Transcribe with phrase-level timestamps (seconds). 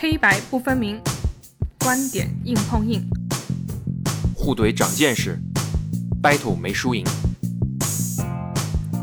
[0.00, 1.02] 黑白不分明，
[1.80, 3.02] 观点硬碰硬，
[4.32, 5.36] 互怼长见识
[6.22, 7.04] ，battle 没输赢，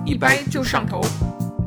[0.05, 1.01] 一掰就上头。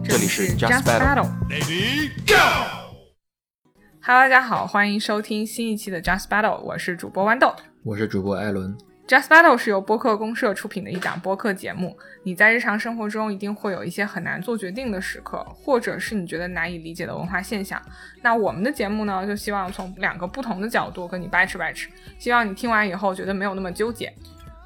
[0.03, 1.29] 这里是 Just Battle。
[1.47, 7.55] Ready Go！Hello，大家好，欢迎收听新一期的 Just Battle，我是主播豌豆。
[7.83, 8.75] 我是主播艾伦。
[9.09, 11.97] Just Battle 是由播客公社出品的一档播客节目。
[12.25, 17.81] 你在日常生活中一定会有一些很难做决定的时刻，或者是你觉得难以理解的文化现象。
[18.21, 24.13] 那我们的节目呢，就希望从两个不同的角度跟你掰扯掰扯，希望你听完以后觉得没有那么纠结。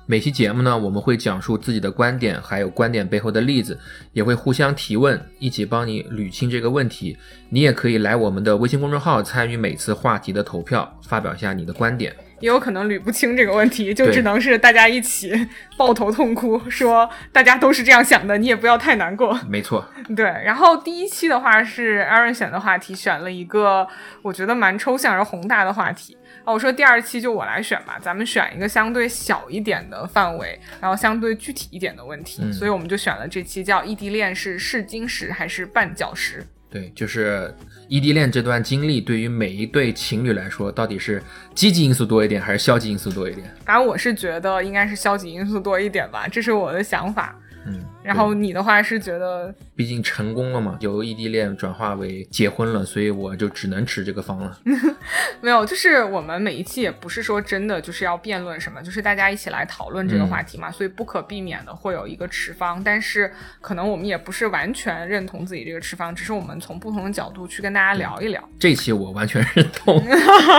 [0.07, 3.79] 每期节目呢，我们会讲述自己的观点，还有观点背后的例子，
[4.13, 7.17] 也会互相提问，一起帮你捋清这个问题。
[7.49, 12.13] 你也可以来我们的微信公众号参与每次话题的投票，发表一下你的观点。
[12.43, 19.33] 也有可能捋不清这个问题，就只能是大家一起抱头痛哭，说大家都是这样想的，你也不要太难过。
[19.49, 20.27] 没错， 对。
[20.27, 23.87] 然后第一期的话是 Aaron 选的话题，选了一个
[24.21, 26.17] 我觉得蛮抽象而宏大的话题。
[26.45, 36.45] 啊，我说第二期就我来选吧，咱们选一个相对小一点的范围，然后相对具体一点的问题，嗯、所以我们就选了这期叫异地恋是试金石还是绊脚石？
[36.69, 37.55] 对，就是
[37.93, 41.23] 异地恋这段经历，对于每一对情侣来说，到底是
[41.55, 43.55] 积极因素多一点，还是消极因素多一点？
[43.67, 47.39] 反正我是觉得应该是消极因素多一点吧，这是我的想法。
[47.67, 54.59] 嗯，然后你的话是觉得，毕竟成功了嘛，由异地恋转化为结婚了，所以我就只能吃这个方了。
[55.41, 68.41] 没有，就是我们每一期也不是说真的就是要辩论什么，就是大家一起来讨论这个话题嘛，嗯、所以不可避免的会有一个持方，但是可能我们也不是完全认同自己这个持方，只是我们从不同的角度去跟大家聊一聊。
[68.43, 70.05] 嗯、这期我完全认同，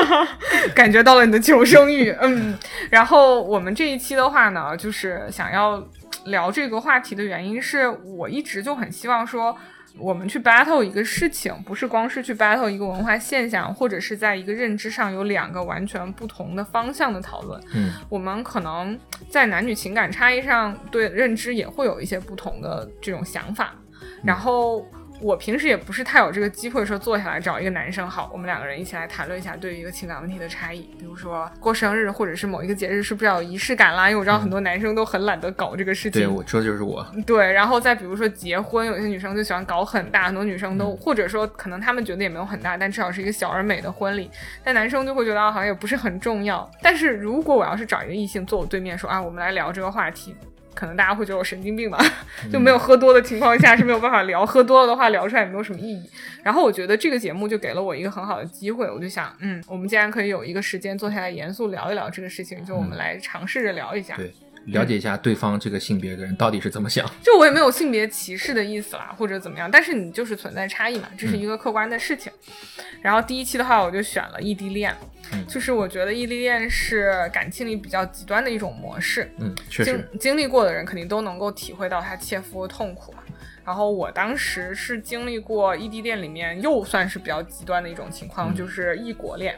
[0.74, 2.58] 感觉到了你的求生欲，嗯。
[2.90, 5.86] 然后我们这一期的话呢，就是想要。
[6.26, 9.56] 聊这个话题的原因是我一直就很希望说，
[9.98, 17.62] 我们去 battle 一个事情，不是光是去 battle 一个文化现象，或者是在一个认知上有两个完全不同的方向的讨论。
[17.74, 18.98] 嗯，我们可能
[19.30, 23.74] 在男女情感差异上对认知也会有一些不同的这种想法，
[24.24, 24.86] 然后。
[25.24, 34.10] 我平时也不是太有这个机会说坐下来找一个男生，好，我们两个人一起来谈论一下对于一个情感问题的差异，比如说过生日或者是某一个节日是不是要有仪式感啦？
[34.10, 36.24] 因为我知道很多男生都很懒得搞这个事情。
[36.24, 37.06] 对，我说的就是我。
[37.26, 44.30] 对，然后再比如说结婚，有些女生就喜欢搞很大，很多女生都、嗯、或者说可能他们觉得也没有很大，但至少是一个小而美的婚礼，
[44.62, 46.70] 但男生就会觉得好像也不是很重要。
[46.82, 50.36] 但是如果我要是找一个异性坐我对面说啊，我们来聊这个话题。
[50.74, 52.00] 可能大家会觉得我神经病吧，
[52.52, 56.10] 就没有喝多的情况下是没有办法聊，喝多了的话聊出来也没有什么意义。
[56.44, 64.16] 然后我觉得这个节目就给了我一个很好的机会，我就想，嗯，我们既然可以有一个时间坐下来严肃聊一聊这个事情，就我们来尝试着聊一下。
[64.16, 64.34] 嗯、对。
[64.66, 72.32] 了解一下对方这个性别的人到底是怎么想，就我也没有性别歧视的意思啦，或者怎么样，但是你就是存在差异嘛，这是一个客观的事情。
[72.78, 74.96] 嗯、然后第一期的话，我就选了异地恋，
[75.34, 79.92] 嗯、就是我觉得异地恋是感情里比较极端的一种模式，嗯，确实。
[79.92, 83.20] 经经历过的人肯定都能够体会到他切肤的痛苦嘛。
[83.66, 89.56] 然后我当时是经历过异地恋里面又算是比较极端的一种情况，嗯、就是异国恋，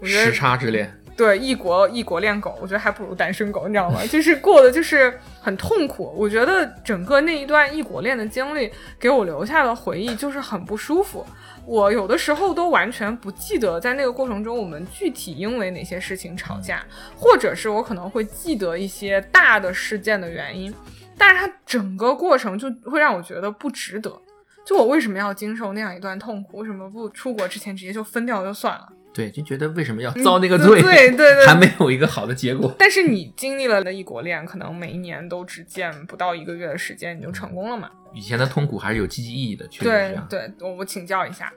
[0.00, 0.92] 我觉得时差之恋。
[1.18, 4.00] 对异国异国恋狗，我觉得还不如单身狗，你知道吗？
[4.06, 6.14] 就是过的就是很痛苦。
[6.16, 8.70] 我觉得整个那一段异国恋的经历
[9.00, 11.26] 给我留下的回忆就是很不舒服。
[11.66, 16.84] 我有的时候都完全不记得在那个过程中我们具体因为哪些事情吵架，
[17.16, 20.72] 或者是我可能会记得一些大的事件的原因，
[21.18, 24.16] 但是它整个过程就会让我觉得不值得。
[24.64, 26.58] 就我为什么要经受那样一段痛苦？
[26.58, 28.86] 为什么不出国之前直接就分掉就算了？
[29.18, 30.80] 对，就觉得为什么要遭那个罪？
[30.80, 32.72] 嗯、对 对对，还没有一个好的结果。
[32.78, 37.90] 但是你经历了那异国恋，可能每一年都只见不到一个月的时间，你就成功了嘛？
[38.14, 41.52] 以前的痛苦还是有积极意义的，确实对对，我我请教一下。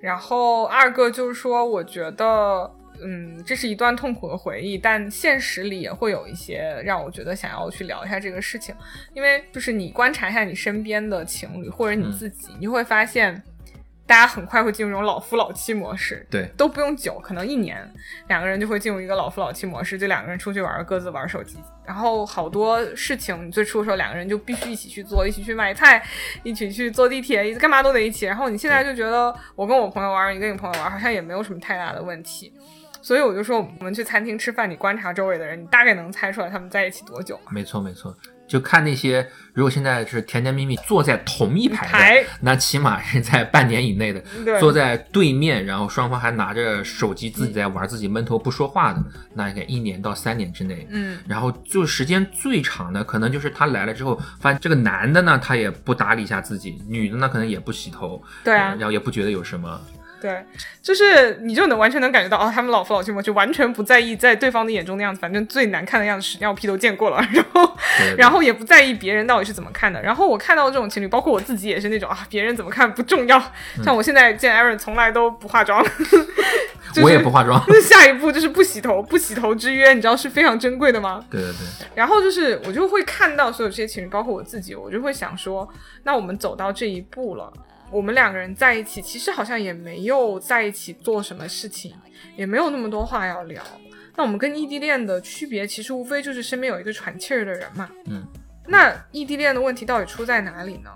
[0.00, 2.70] 然后二个就是说，我觉得，
[3.04, 8.72] 嗯，这是一段痛苦的回忆，但现实里也会有一些让我觉得想要去聊一下这个事情，
[9.12, 13.42] 因为就是你观察一下你身边的情侣或者你自己，嗯、你就会发现。
[14.06, 17.90] 大家很快会进入这种老夫老妻模式，对，都不用久，可能一年，
[18.28, 21.56] 两个人就会进入一个老夫老妻模式，就两个人出去玩，各自玩手机，
[21.86, 26.04] 然后好多事情，你最初的时候两个人就必须一起去做，一起去买菜，
[26.42, 32.52] 一起去坐地铁，干嘛都得一起，然后你现在就觉得我跟我朋友玩，你跟你朋友玩，好像也没有什么太大的问题。
[33.00, 37.36] 所以我就说，我们去餐厅吃饭，你观察周围的人，你大概能猜出来他们在一起多久。
[37.50, 38.16] 没错，没错。
[38.52, 44.22] 就看那些，如果现在是甜甜蜜蜜坐在同一排的，排那起码是在半年以内的。
[44.60, 49.02] 坐在对面，然后双方还拿着手机自己在玩，自己闷头不说话的，
[49.32, 50.86] 那应该一年到三年之内。
[50.90, 59.80] 嗯，然后就时间最长的，可能就是他来了之后，发现这个男的呢，他也不打理一下自己，女的呢可能也不洗头，对啊呃然后也不觉得有什么。
[60.22, 60.44] 对，
[60.80, 67.76] 就是你就能完全能感觉到，哦，他们老夫老妻嘛，就完全不在意在对方的眼中那样子，反正最难看的样子屎尿屁都见过了， 然后
[68.16, 70.00] 然后也不在意别人到底是怎么看的。
[70.00, 73.38] 然后我看到这种情侣，包括我自己也是那种啊，别人怎么看不重要。
[73.76, 75.82] 嗯像我现在见 Aaron 从来都不化妆，
[76.94, 77.60] 就是我也不化妆。
[77.82, 81.24] 下一步就是不洗头，不洗头之约，你知道是非常珍贵的吗？
[81.30, 85.68] 对对对，然后就是我就会看到所有这些情侣，包括我自己，我就会想说，
[86.04, 87.52] 那我们走到这一步了，
[87.92, 91.94] 我们两个人在一起，其实好像也没有在一起做什么事情，
[92.36, 93.62] 也没有那么多话要聊。
[94.16, 97.90] 那我们跟异地恋的区别，其实无非就是身边有一个喘气儿的人嘛。
[98.06, 98.26] 嗯，
[98.66, 100.90] 那异地恋的问题到底出在哪里呢？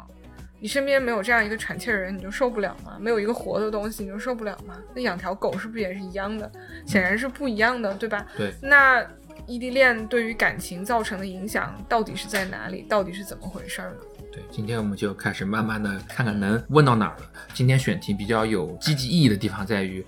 [0.58, 2.96] 你身边没有这样一个喘气儿的人，你就受不了吗？
[2.98, 4.74] 没有一个活的东西，你就受不了吗？
[4.94, 6.50] 那养条狗是不是也是一样的？
[6.86, 8.26] 显然是不一样的，对吧？
[8.36, 8.50] 对。
[8.62, 9.06] 那
[9.46, 12.82] 异地恋对于感情造成的影响到底是在哪里？
[12.88, 13.96] 到底是怎么回事儿呢？
[14.36, 17.22] 对，今天我们就开始慢慢的看看能问到哪儿了。
[17.54, 20.04] 今天选题比较有积极意义的地方在于，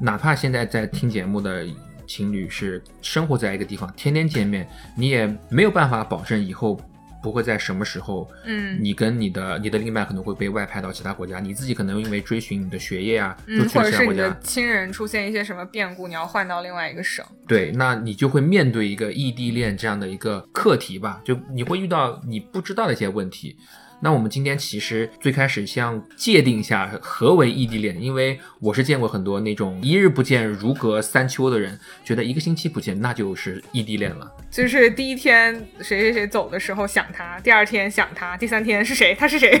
[0.00, 1.66] 哪怕现在在听节目的
[2.06, 6.80] 情侣是生活在一个地方，天天见面，你也没有办法保证以后
[7.26, 14.28] 不会在什么时候，嗯你跟你的你的另一半可能会被外派到其他国家，你自己可能因为追寻你的学业啊，就嗯，去或者是你了其他国家。
[14.28, 17.26] 的亲人出现一些什么变故，你要换到另外一个省。
[17.48, 23.56] 对，那你就会面对一个异地恋这样的一个课题吧，就你会遇到你不知道的一些问题。
[24.00, 34.30] 那我们今天其实最开始先界定一下何为异地恋，因为我是见过很多那种一日不见如隔三秋的人，觉得一个星期不见那就是异地恋了。
[34.50, 39.14] 就是第一天谁谁谁走的时候想他，第二天想他，第三天是谁？
[39.14, 39.60] 他是谁？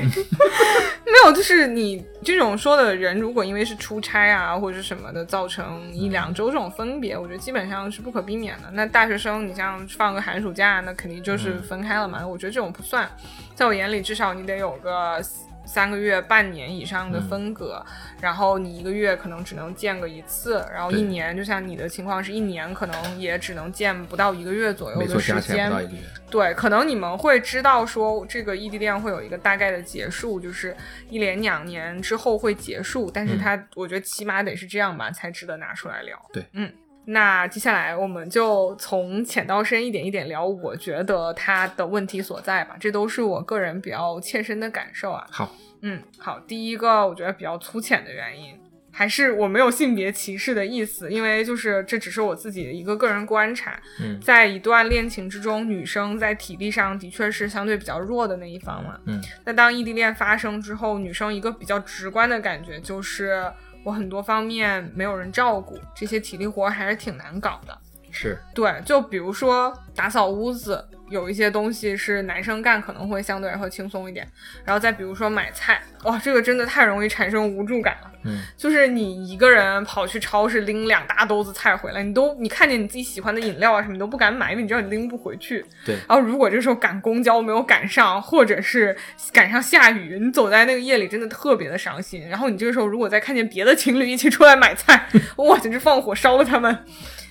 [1.06, 8.70] 没有，就是你这种说的人，如果因为是出差啊或者什么的，造成一两周这种分别，我觉得基本上是不可避免的。
[8.72, 12.26] 那大学生，你像放个寒暑假，那肯定就是分开了嘛。
[12.26, 13.08] 我觉得这种不算，
[13.56, 15.20] 在我眼里，至少你得有个。
[15.68, 17.84] 三个月、半年以上的分隔，
[18.20, 25.98] 然后你一个月可能只能见个一次，然后一年，就像你的情况是一年，可能也只能见不到一个月左右，的时间不到一个月。
[26.30, 30.76] 对，可能你们会知道说这个异地恋会有一个大概的结束，就是
[31.10, 36.16] 一连两年之后会结束，但是嗯它、我觉得起码得是这样吧，才值得拿出来聊。
[36.32, 36.72] 对，嗯。
[37.06, 45.24] 那接下来我们就从浅到深一点一点聊，我觉得他的问题所在吧，这都是我个人比较切身的感受啊。
[45.30, 48.58] 好，嗯，好，第一个我觉得比较粗浅的原因，
[48.90, 53.80] 还是我没有性别歧视的意思，因为就是这只是我自己的一个个人观察。
[54.00, 58.98] 嗯在一段恋情之中，女生在体力上的确是相对比较弱的那一方嘛。
[59.04, 63.44] 嗯，那当异地恋发生之后，女生一个比较直观的感觉就是，
[63.86, 67.78] 我很多方面没有人照顾，这些体力活还是挺难搞的。
[68.18, 74.26] 是，对，就比如说打扫屋子，有一些东西是男生干，可能会相对来说轻松一点。
[74.64, 78.10] 然后再比如说买菜，哇，这个真的太容易产生无助感了。
[78.24, 85.62] 嗯，就是你一个人跑去超市拎两大兜子菜回来，你都你看见你自己喜欢的饮料啊什么，你都不敢买，因为你知道你拎不回去。
[85.84, 88.96] 对，然后如果这时候赶公交没有赶上，或者是
[89.30, 92.26] 赶上下雨，你走在那个夜里真的特别的伤心。
[92.26, 96.84] 然后你这个时候如果再看见别的情侣一起出来买菜， 哇，简直放火烧了他们。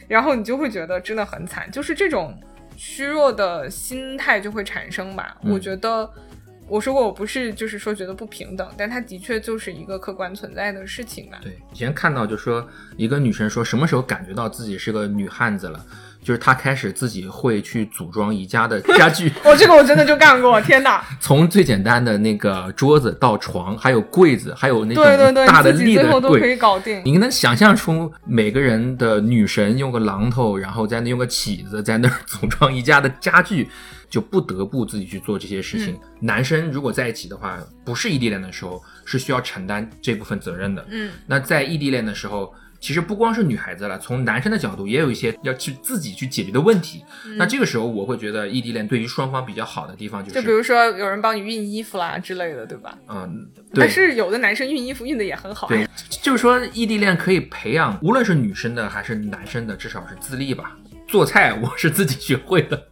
[0.08, 2.38] 然后你就会觉得真的很惨，就是这种
[2.76, 5.38] 虚弱的心态就会产生吧。
[5.44, 6.10] 嗯我觉得
[6.68, 11.38] 我说过我不是就是说觉得不平等，但它的确就是一个客观存在的事情吧。
[11.42, 12.68] 对，以前看到就说
[12.98, 15.86] 一个女生说什么时候感觉到自己是个女汉子了，
[16.26, 21.06] 就是他开始自己会去组装宜家的家具， 我、这个我真的就干过，天哪！
[21.20, 26.48] 从最简单的那个桌子到床，还有柜子，还有那种对对对，大的立的最后都可。
[26.48, 27.00] 以搞定。
[27.06, 33.70] 你能想象出每个人的女神用个榔头，然后在那用个起子，在那儿 组装宜家的家具，
[34.10, 35.94] 就不得不自己去做这些事情。
[35.94, 40.84] 嗯男生如果在一起的话，不是异地恋的时候，是需要承担这部分责任的。
[40.90, 47.04] 嗯，那在异地恋的时候，其实不光是女孩子了，从男生的角度也有一些要去自己去解决的问题。
[47.38, 52.98] 那这个时候，我会觉得异地恋对于双方比较好的地方就是，就比如说有人帮你熨衣服啦之类的，对吧？
[53.08, 55.68] 嗯，对但，是有的男生熨衣服熨的也很好。
[55.68, 55.88] 对，
[56.22, 60.76] 就是说异地恋可以培养，无论是女生的还是男生的，至少是自立吧。
[61.08, 62.84] 做菜我是自己学会的，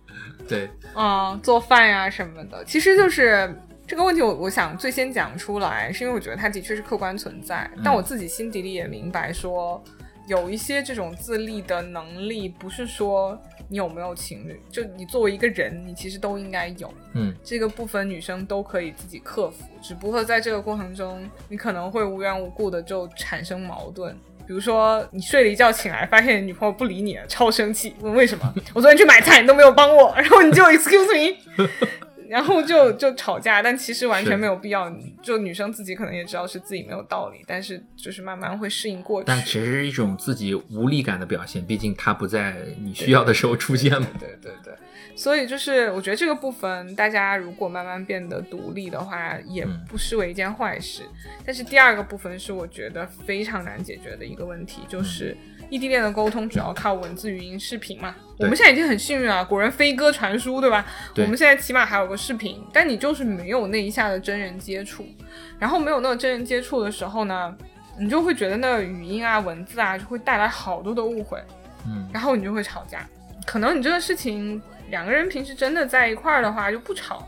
[0.48, 3.54] 对，嗯，做饭呀什么的，其实就是
[3.86, 9.84] 这个问题我，我想最先讲出来，是因为我觉得它的确是客观存在，但我自己心底里也明白说，
[10.28, 16.92] 有一些这种自立的能力，不是说你有没有情侣，就你作为一个人，你其实都应该有。
[17.14, 24.16] 嗯，这个部分女生都可以自己克服，只不过在这个过程中，你可能会无缘无故的就产生矛盾。
[24.46, 28.54] 比如说，你睡了一觉醒来，发现女朋友不理你了，超生气，问为什么？
[28.74, 31.68] 我昨天去买菜，你都没有帮我，然后你就 excuse me，
[32.34, 34.92] 然后就就吵架，但其实完全没有必要。
[35.22, 39.28] 就女生自己可能也知道是自己没有道理，但是就是慢慢会适应过去。
[39.28, 44.08] 但其实是一种自己无力感的表现，毕竟他不在你需要的时候出现嘛。
[44.20, 44.74] 对对对，
[45.16, 51.04] 所以就是我觉得这个部分，大家如果慢慢变得独立的话，也嗯不失为一件坏事。
[51.46, 55.38] 但是第二个部分是我觉得非常难解决的一个问题，就是
[55.74, 58.14] 异地恋的沟通主要靠文字、语音、视频嘛。
[58.38, 60.86] 我们现在已经很幸运了，果然飞鸽传书，对吧？
[61.16, 65.04] 对我们现在起码还有个视频，但你就是没有那一下的真人接触，
[65.58, 67.58] 然后没有那个真人接触的时候呢，
[67.98, 71.42] 你就会觉得那个语音啊、文字啊就会带来好多的误会。
[71.88, 73.04] 嗯，然后你就会吵架。
[73.44, 74.62] 可能你这个事情
[74.92, 77.28] 两个人平时真的在一块儿的话就不吵了，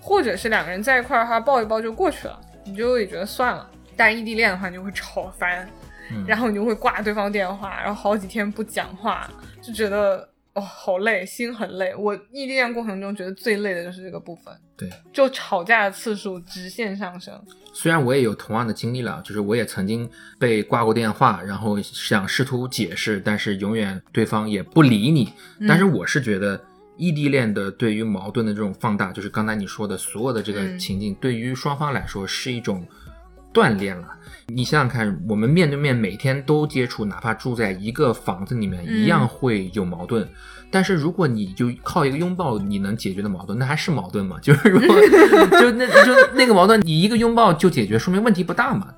[0.00, 3.68] 或者是两个人在一块儿的话抱一抱就过去了，你就也觉得算了。
[3.98, 5.68] 但异地恋的话，你就会吵翻，
[6.10, 9.30] 嗯然后你就会挂对方电话，然后好几天不讲话，
[9.62, 11.94] 就觉得哦好累，心很累。
[11.94, 14.90] 我异地恋过程中觉得最累的就是这个部分，对。
[15.12, 17.40] 就吵架的次数直线上升。
[17.72, 20.08] 虽然我也有同样的经历了，就是我也曾经
[20.38, 25.32] 被挂过电话，然后想试图解释，但是永远对方也不理你。
[25.68, 26.60] 但是我是觉得。
[26.98, 32.88] 异地恋的对于矛盾的这种放大，就是刚才你说的所有的这个嗯情境，对于双方来说是一种
[33.56, 34.08] 锻炼了。
[34.48, 40.28] 你想想看，我们面对面每天都接触，哪怕住在一个房子里面，一样会有矛盾。
[40.70, 44.36] 但是如果你就靠一个拥抱，你能解决的矛盾，那还是矛盾吗？
[44.42, 44.94] 就是如果
[45.58, 48.88] 就那就那个矛盾，你一个拥抱就解决，说明问题不大嘛。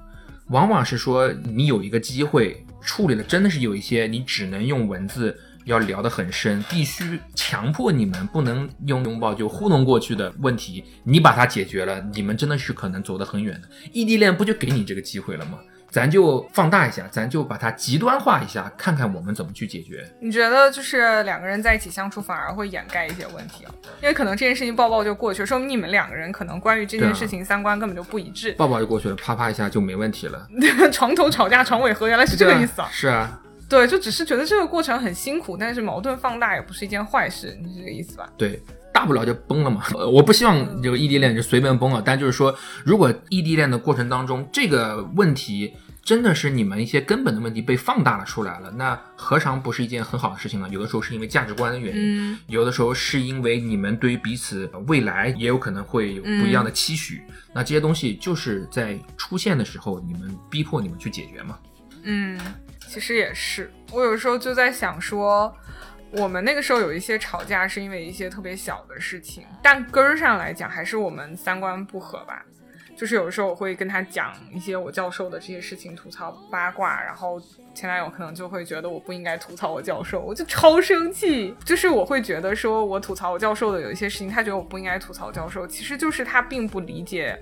[0.48, 5.38] 往往是说你有一个机会处理了，真的是有一些你只能用文字
[5.68, 13.68] 要聊得很深，必须强迫你们不能用拥抱就糊弄过去的问题，你把它解决了，你们真的是可能走得很远的。
[13.92, 15.58] 异地恋不就给你这个机会了吗？
[15.90, 20.06] 咱就放大一下，咱就把它极端化一下，看看我们怎么去解决。
[20.20, 23.72] 你觉得就是两个人在一起相处反而会掩盖一些问题啊？
[24.02, 28.52] 因为可能这件事情抱抱就过去了，说明你们两个人可能关于这件事情三观根本就不一致。
[28.52, 30.46] 抱抱就过去了，啪啪一下就没问题了，
[30.92, 32.88] 床头吵架床尾和，原来是这个意思啊！
[32.92, 38.28] 是啊，对，就只是觉得这个过程很辛苦，但是矛盾放大也不是一件坏事，你是这个意思吧？
[38.36, 38.60] 对，
[38.94, 39.82] 大不了就崩了嘛。
[39.94, 50.66] 呃我不希望这个异地恋就随便崩了，但就是说，如果异地恋的过程当中，这个问题真的是你们一些根本的问题被放大了出来了，那何尝不是一件很好的事情呢？
[50.70, 57.20] 有的时候是因为价值观的原因，嗯有的时候是因为你们对于彼此未来也有可能会有不一样的期许，
[57.52, 61.58] 那这些东西就是在出现的时候，你们逼迫你们去解决嘛。
[62.04, 62.40] 嗯，
[62.88, 65.54] 其实也是，我有时候就在想说。
[66.10, 72.42] 我们那个时候有一些吵架，是因为一些特别小的事情，但根儿上来讲，还是我们三观不合吧。
[72.96, 77.38] 就是有时候我会跟他讲一些我教授的这些事情，吐槽八卦，然后
[77.74, 81.54] 前男友可能就会觉得我不应该吐槽我教授，我就超生气。
[81.62, 87.38] 就是我会觉得说我吐槽我教授的有一些事情，他觉得我不应该吐槽教授，其实就是他并不理解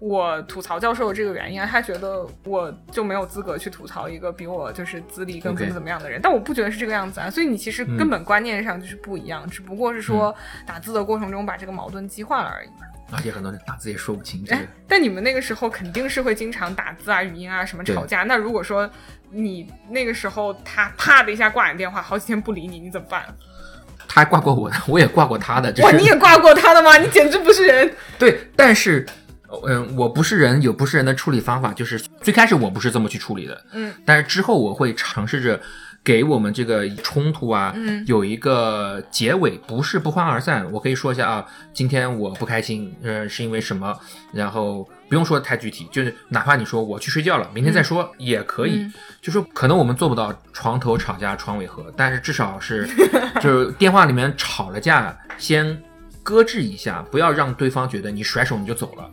[0.00, 10.34] 我吐槽教授的这个原因啊，他觉得我就没有资格去吐槽一个比我就是资历更怎么怎么样的人但我不觉得是这个样子啊，所以你其实根本观念上就是不一样，只不过是说
[10.66, 12.68] 打字的过程中把这个矛盾激化了而已。
[13.10, 18.22] 而且很多人打字也说不清这个哎， 但你们那个时候肯定是会经常打字啊、语音啊什么吵架。
[18.24, 18.88] 那如果说
[19.30, 23.24] 你那个时候他啪的一下挂你电话，好几天不理你，你怎么办？
[24.06, 26.98] 他还挂过我的，我也挂过他的，就哇，你也挂过他的吗？
[26.98, 27.90] 你简直不是人！
[28.18, 29.06] 对，但是，
[29.66, 35.60] 嗯，我不是人，有不是人的处理方法，就是最开始我不是这么去处理的，嗯，但是之后我会尝试着
[36.04, 40.70] 给我们这个冲突啊，嗯有一个结尾，不是不欢而散。
[40.72, 43.98] 我可以说一下啊，今天我不开心，呃，是因为什么，
[44.32, 48.82] 然后不用说太具体，就是哪怕你说我去睡觉了，明天再说、也可以。
[48.82, 52.88] 嗯就说可能我们做不到床头吵架床尾和，但是至少是
[53.42, 55.76] 就是电话里面吵了架，先
[56.22, 59.10] 搁置一下，不要让对方觉得你甩手你就走了。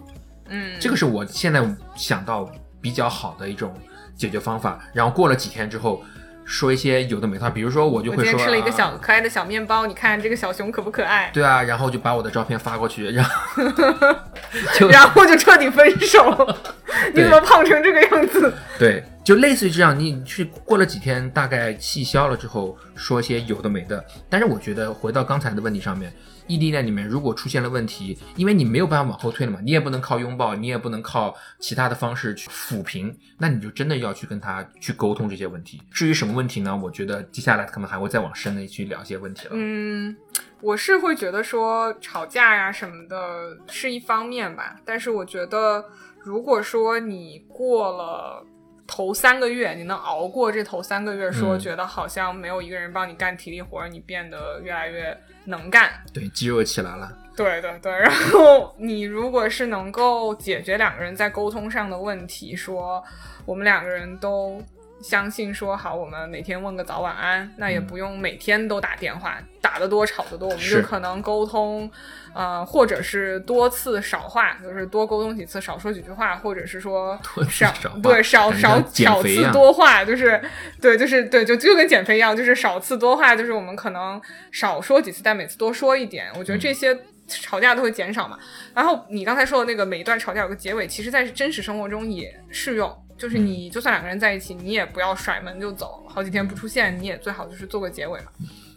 [0.49, 1.61] 嗯，这个是我现在
[1.95, 2.49] 想到
[2.81, 3.73] 比较好的一种
[4.15, 4.79] 解决方法。
[4.93, 6.03] 然后过了几天之后，
[6.45, 11.31] 说一些有的没的话，比如说我就会说，今天吃了一个啊小可爱的小面包，你看这个小熊可不可爱？
[11.33, 13.63] 对啊，然后就把我的照片发过去，然后
[14.77, 16.55] 就然后就彻底分手。
[17.13, 18.53] 你怎么胖成这个样子？
[18.77, 24.05] 对，就类似于这样，你去过了几天，大概气消了之后，说些有的没的。
[24.29, 26.13] 但是我觉得回到刚才的问题上面，
[26.45, 35.81] 异地恋里面如果出现了问题，因为你没有办法往后退了嘛，你也不能靠拥抱，你也不能靠其他的方式去抚平，那你就真的要去跟他去沟通这些问题。
[35.89, 36.79] 至于什么问题呢？
[36.83, 39.53] 我觉得接下来可能还会再往深的去聊一些问题了。
[39.55, 40.15] 嗯，
[40.61, 45.83] 我是会觉得说吵架呀什么的是一方面吧，但是我觉得
[46.21, 48.45] 如果说你过了
[48.87, 55.89] 头三个月你能熬过这头三个月，说嗯觉得好像没有一个人帮你干体力活儿，你变得越来越能干。
[56.13, 57.11] 对，肌肉起来了。
[57.35, 63.03] 对对对，然后你如果是能够解决两个人在沟通上的问题，说
[63.45, 64.63] 我们两个人都
[65.01, 71.89] 相信说好，我们每天问个早晚安，那也不用每天都打电话，打得多吵得多，我们是就可能沟通，
[72.33, 80.41] 呃，或者是多次少话，就是多沟通几次，少说几句话，或者是说少少对少少少次多话，就是
[80.81, 84.19] 对，就是对，就就跟减肥一样，就是少次多话，就是我们可能
[84.51, 86.31] 少说几次，但每次多说一点。
[86.35, 86.97] 我觉得这些
[87.27, 88.39] 吵架都会减少嘛。
[88.73, 93.04] 然后你刚才说的那个每一段吵架有个结尾，其实在真实生活中也适用。
[93.17, 98.27] 就是你就算两个人在一起，你也不要甩门就走，好几天不出现，你也最好就是做个结尾嘛。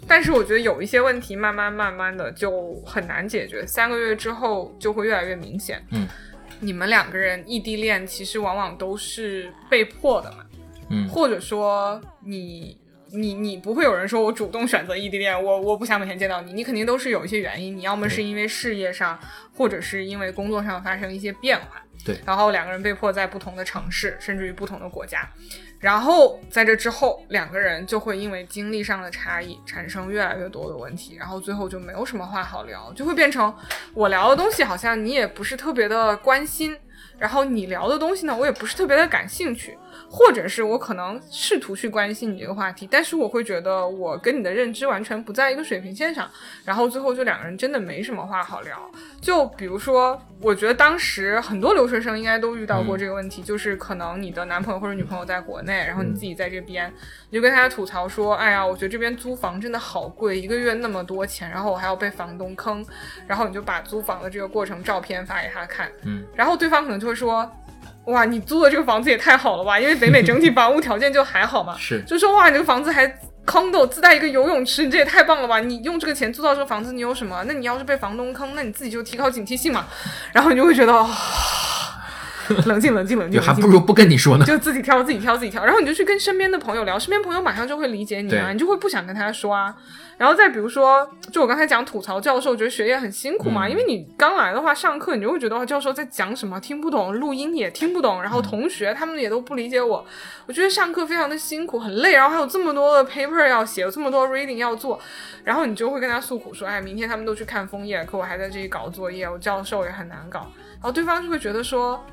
[0.07, 5.85] 但是我觉得有一些问题，慢慢慢慢的就很难解决，三个月之后就会越来越明显。
[5.91, 6.09] 嗯，
[6.61, 10.39] 你们两个人异地恋，其实往往都是被迫的嘛。
[10.91, 12.79] 嗯或者说你
[13.13, 19.19] 你你不会有人说我主动选择异地恋，我我不想每天见到你，你肯定都是有一些原因，你要么是因为事业上，
[19.55, 22.21] 或者是因为工作上发生一些变化，对。
[22.25, 25.29] 然后两个人被迫在不同的城市，甚至于不同的国家，
[25.79, 33.55] 然后在这之后，两个人就会因为经历上的差异产生越来越多的问题，然后最后就没有什么话好聊，就会变成
[33.95, 36.77] 我聊的东西好像你也不是特别的关心，
[37.19, 39.79] 然后你聊的东西呢，我也不是特别的感兴趣。
[40.11, 46.31] 或者是我可能试图去关心你这个话题，但是我会觉得我跟你的认知完全不在一个水平线上，
[46.65, 48.91] 然后最后就两个人真的没什么话好聊。
[49.21, 56.93] 就比如说，我觉得当时很多留学生应该都遇到过这个问题，就是可能你的男朋友或者女朋友在国内，然后你自己在这边，
[57.31, 62.85] 你就跟他吐槽说，哎呀，我觉得这边租房真的好贵，一个月那么多钱，然后我还要被房东坑，
[63.27, 67.51] 然后你就把租房的这个过程照片发给他看，嗯，然后对方可能就会说。
[68.09, 69.79] 哇，你租的这个房子也太好了吧！
[69.79, 73.07] 因为北美整体房屋条件就还好嘛， 是就说哇，你这个房子还
[73.47, 75.61] condo 自带一个游泳池，你这也太棒了吧！
[75.61, 77.45] 你用这个钱租到这个房子，你有什么？
[77.47, 79.87] 那你要是被房东坑，那你自己就提高警惕性嘛。
[80.33, 81.09] 然后你就会觉得，哦、
[82.67, 84.45] 冷静冷静冷静，还不如不跟你说呢。
[84.45, 89.75] 就自己挑自己挑自己挑，然后你就去跟身边的朋友聊，身边朋友马上就会理解你啊，你就会不想跟他说啊。
[90.17, 93.71] 然后再比如说，就我刚才讲吐槽教授，觉得学业很辛苦嘛，嗯。
[93.71, 100.05] 因为你刚来的话，上课你就会觉得教授在讲什么听不懂，录音也听不懂，然后同学他们也都不理解我，
[100.47, 104.99] 我觉得上课非常的辛苦，很累，然后还有这么多的 paper 要写，有这么多 reading 要做，
[105.45, 112.05] 然后你就会跟他诉苦说，哎，明天他们都去看枫叶，可我还在这里搞作业，我教授也很难搞，然后对方就会觉得说。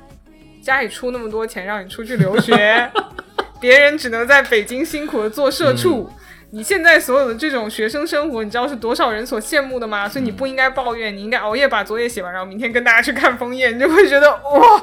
[0.66, 2.90] 家里出那么多钱让你出去留学，
[3.60, 6.10] 别人只能在北京辛苦的做社畜。
[6.50, 10.08] 你现在所有的这种学生生活，你知道是多少人所羡慕的吗？
[10.08, 14.82] 所以你不应该抱怨，你应该熬夜把作业写完，然后明天跟大家去看枫叶，你就会觉得哇。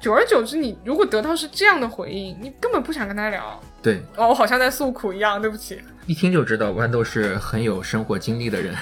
[0.00, 3.60] 久而久之，你如果得到是这样的回应，你根本不想跟他聊。
[3.80, 8.74] 对，哦，我好像在诉苦一样，对不起一听就知道豌豆是很有生活经历的人。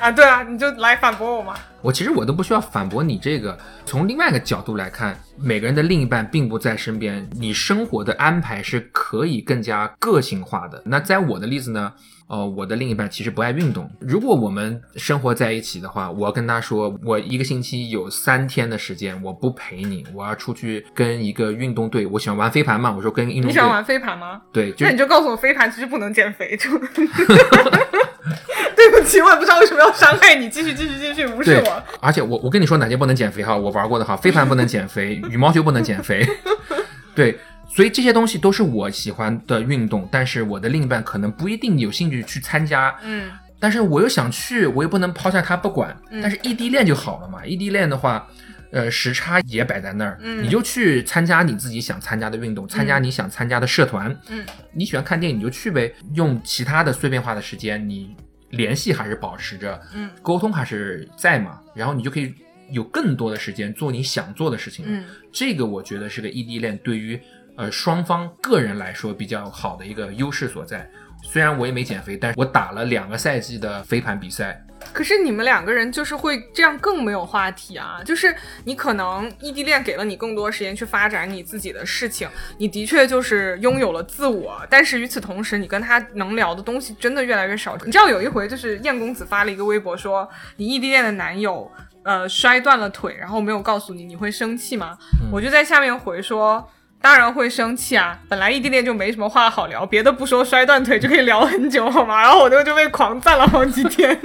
[0.00, 0.10] 啊。
[0.10, 1.54] 对啊，你就来反驳我嘛。
[1.82, 3.58] 我其实我都不需要反驳你这个。
[3.86, 10.82] 从另外一个角度来看，每个人的另一半并不在身边，你生活的安排是可以更加个性化的。
[10.84, 11.92] 那在我的例子呢？
[12.28, 13.90] 呃，我的另一半其实不爱运动。
[13.98, 22.06] 如果我们生活在一起的话，我要跟他说，我一个星期有三天的时间我不陪你，我要出去跟一个运动队。
[22.06, 24.42] 我喜欢玩飞盘嘛，我说跟运动队你喜欢玩飞盘吗？
[24.52, 27.04] 对，就那你就告诉我，飞盘其实不能减肥，就对
[29.00, 36.26] 不起，我也不知道为什么要伤害你，继续继续继续，无视我。，而且我我跟你说哪些不能减肥哈，我玩过的哈，飞盘不能减肥， 羽毛球不能减肥，
[37.14, 48.26] 对，所以这些东西都是我喜欢的运动，但是我的另一半可能不一定有兴趣去参加，嗯，但是我又想去，我又不能抛下他不管，嗯但是异地恋就好了嘛，异地恋的话。
[48.72, 54.16] 呃，时差也摆在那儿，嗯你就去参加你自己想参加的运动，参加你想参加的社团。
[54.28, 58.14] 嗯，你喜欢看电影你就去呗，用其他的碎片化的时间，你
[58.50, 62.34] 联系还是保持着，嗯，沟通还是在嘛，然后你就可以
[62.70, 64.84] 有更多的时间做你想做的事情。
[64.88, 67.20] 嗯，这个我觉得是个异地恋对于
[67.56, 70.88] 呃双方个人来说比较好的一个优势所在。
[71.22, 78.00] 虽然我也没减肥，但是我打了两个赛季的飞盘比赛，可是你们两个人就是会这样更没有话题啊！
[78.04, 87.76] 就是你可能异地恋给了你更多时间去发展你自己的事情，你的确就是拥有了自我，但是与此同时，你跟他能聊的东西真的越来越少。
[87.84, 91.70] 你知道有一回就是燕公子发了一个微博说，你异地恋的男友
[92.02, 94.98] 呃摔断了腿，然后没有告诉你，你会生气吗？
[95.30, 96.68] 我就在下面回说。
[97.02, 98.18] 当然会生气啊！
[98.28, 102.20] 本来异地恋就没什么话好聊，别的不说，摔断腿就可以聊很久，好吗？
[102.22, 104.20] 然后我就就被狂赞了好几天。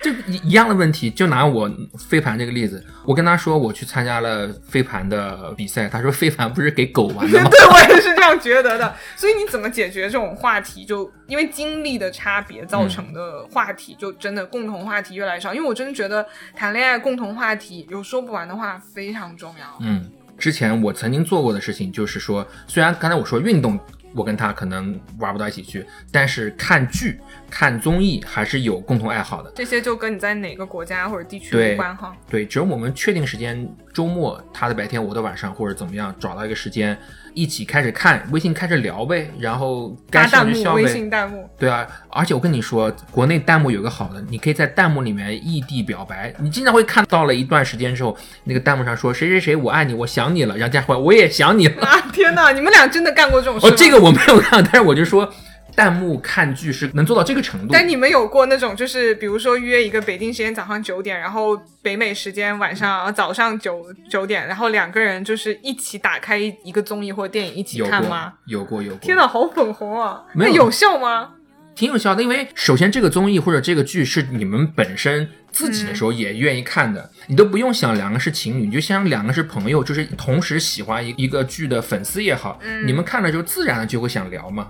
[0.00, 1.70] 就一一样的问题，就拿我
[2.08, 7.48] 飞盘这个例子，我跟他说我去参加了飞盘的比赛，他说飞盘不是给狗玩的吗？
[7.52, 8.96] 对我也是这样觉得的。
[9.14, 10.86] 所以你怎么解决这种话题？
[10.86, 15.52] 就因为经历的差别造成的话题，就真的共同话题越来越少。
[15.52, 16.26] 因为我真的觉得
[16.56, 19.66] 谈恋爱共同话题有说不完的话非常重要。
[19.80, 23.78] 嗯，之前我曾经做过的事情就是说，虽然刚才我说运动。
[24.12, 29.52] 我跟他可能玩不到一起去，但是看剧、看综艺还是有共同爱好的。
[29.54, 32.14] 这些就跟你在哪个国家或者地区无关哈。
[32.30, 36.96] 对，只要我们确定时间，周末他的白天，我的晚上，或者怎么样，找到一个时间。
[37.32, 40.82] 一起开始看微信，开始聊呗，然后该笑就笑呗。
[40.82, 46.34] 微信弹幕，对啊，而且我跟你说，国内弹幕有个好的，你可以在弹幕里面异地表白。
[46.38, 51.86] 你经常会看到了一段时间之后，那个弹幕上说谁谁谁我爱你，我想你了，然后加回我也想你了。
[51.86, 53.64] 啊天哪，你们俩真的干过这种事？
[53.64, 55.32] 哦，这个我没有干，但是我就说。
[55.80, 68.34] 弹幕看剧是能做到这个程度，但你们有过那种，就是比如说约一个北京时间早上九点，然后北美时间晚上早上九九点，然后两个人就是一起打开一个综艺或电影一起看吗？
[68.44, 68.98] 有过，有过。
[68.98, 70.22] 天呐，好粉红啊！
[70.34, 71.30] 没有有效吗？
[71.74, 84.68] 挺有效的，因为首先这个综艺或者这个剧是你们本身自己的时候也愿意看的，你都不用想两个是情侣，你就想两个是朋友，就是同时喜欢一一个剧的粉丝也好，你们看了之后自然的就会想聊嘛。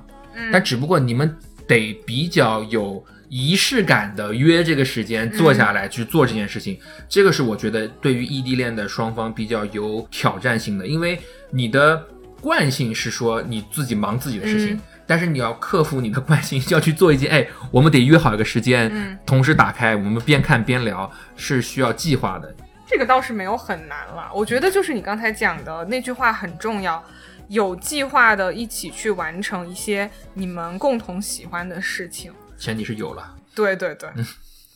[0.53, 11.18] 但只不过你们得比较有仪式感的约这个时间坐下来去做这件事情，这个是我觉得对于异地恋的双方比较有挑战性的，因为
[11.50, 12.05] 你的
[12.40, 22.53] 惯性是说你自己忙自己的事情，但是你要克服你的惯性，要去做一件，哎，我们得约好一个时间，同时打开，我们边看边聊，是需要计划的。
[22.88, 27.00] 这个倒是没有很难了，我觉得就是你刚才讲的那句话很重要。
[27.50, 33.36] 有计划的一起去完成一些你们共同喜欢的事情，前提是有了。
[33.56, 34.08] 对对对，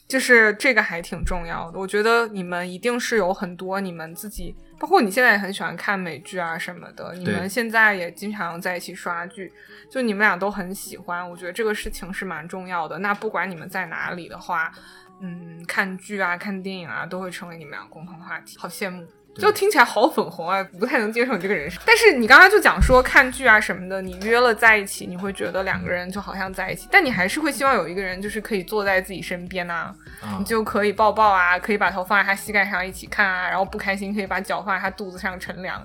[0.09, 1.79] 就是这个还挺重要的。
[1.79, 9.53] 我觉得你们一定是有很多你们自己，包括你现在也很喜欢看美剧啊什么的，你们现在也经常在一起刷剧，
[9.89, 11.31] 就你们俩都很喜欢。
[11.31, 12.99] 我觉得这个事情是蛮重要的。
[12.99, 14.73] 那不管你们在哪里的话，
[15.21, 18.59] 嗯，看剧啊、看电影啊，都会成为你们俩共同话题。
[18.59, 19.07] 好羡慕。
[19.37, 21.81] 就听起来好粉红啊，不太能接受你这个人设。
[21.85, 29.93] 但是你刚刚就讲说看剧啊什么的，你约了在一起，你会觉得两个人就好像在一起，但你还是会希望有一个人就是可以坐在自己身边呐，
[30.39, 35.83] 你就可以抱抱啊，可以把头放在他膝盖上一起看啊，然后不开心可以把脚放在他肚子上乘凉，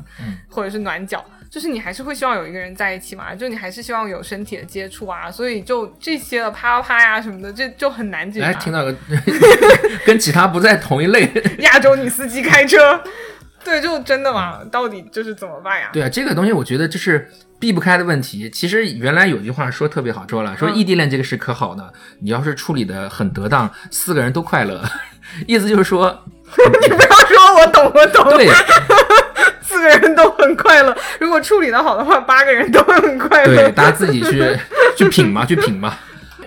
[0.49, 8.45] 或者是暖脚，就是你还是会希望有一个人在一起嘛，就你还是希望有身体的接触啊，所以就这些的啪啪呀什么的，这就很难解决。
[8.45, 8.95] 哎，听到个
[10.05, 11.27] 跟其他不在同一类
[11.59, 13.01] 亚洲女司机开车。
[13.63, 14.60] 对，就真的嘛？
[14.72, 15.89] 到底就是怎么办呀？
[15.93, 18.50] 对啊，这个东西我觉得就是避不开的问题。
[18.50, 21.89] 其实原来有句话说特别好，说了说异地恋这个事可好呢，
[22.22, 24.84] 你要是处理的很得当，四个人都快乐。
[25.45, 26.24] 意思就是说，
[26.82, 28.30] 你不要说我懂我懂。
[28.36, 28.50] 对，
[29.62, 30.98] 四个人都很快乐。
[31.19, 33.56] 如果处理的好的话，八个人都很快乐。
[33.56, 34.58] 对，大家自己去
[34.98, 35.95] 去品嘛，去品嘛。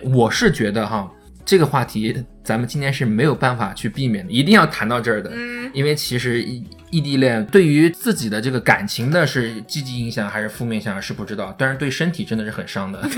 [0.02, 1.08] 我是觉得哈。
[1.44, 5.30] 这个话题咱们今天是没有办法去避免的，一定要谈到这儿的。
[5.32, 13.02] 嗯，因为其实异异地恋对于自己的这个感情的是积极影响还是负面影响是不知道，但是对身体真的是很伤的。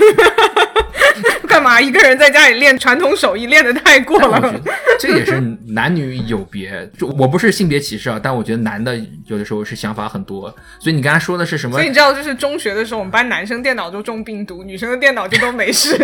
[1.47, 4.53] 干嘛一个人在家里练传统手艺练的太过了？
[4.99, 10.53] 这也是男女有别，就我不是性别歧视啊，但我觉得男的有的时候是想法很多。
[10.79, 11.77] 所以你刚才说的是什么？
[11.77, 15.95] 所以你知道，就是中学的时候，我们班男生电脑就中病毒，女生的电脑就都没事。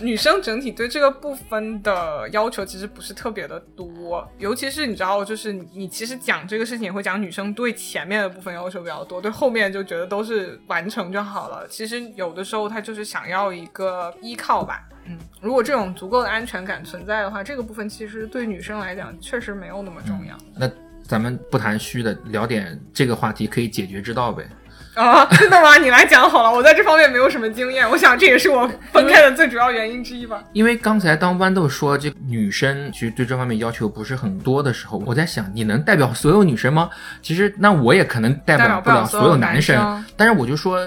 [0.00, 11.66] 女生整体对这个部分的要求其实不是特别的多，尤其是你知道，就是你其实讲这个事情也会讲女生对前面的部分要求比较多，对后面就觉得都是完成就好了。
[11.68, 20.36] 其实有的时候她就是想要一个依靠吧，嗯，如果这种足够的安全感存在的话，这个部分其实对女生来讲确实没有那么重要。
[20.56, 20.70] 那
[21.02, 24.46] 咱们不谈虚的，聊点这个话题可以解决之道呗。
[24.98, 25.78] 啊，真的吗？
[25.78, 27.88] 你来讲好了，我在这方面没有什么经验。
[27.88, 30.42] 我想这也是我分开的最主要原因之一吧。
[30.52, 36.90] 因为刚才当豌豆说这女生其实对这方面要求不是很多的时候，我在想，你能代表所有女生吗？
[37.22, 40.04] 其实那我也可能代表不了所有男生。
[40.16, 40.80] 但是我就说，